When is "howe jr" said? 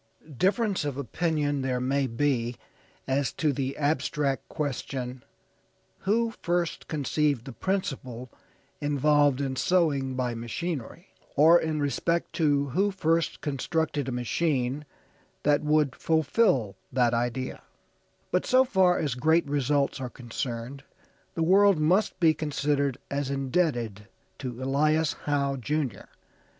25.25-26.09